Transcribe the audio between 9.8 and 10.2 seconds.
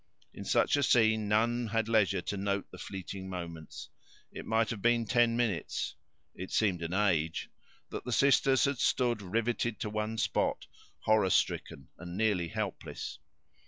to one